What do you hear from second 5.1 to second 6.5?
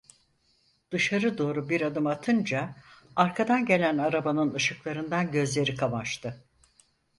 gözleri kamaştı.